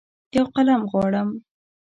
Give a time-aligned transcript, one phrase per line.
[0.35, 1.29] یوقلم غواړم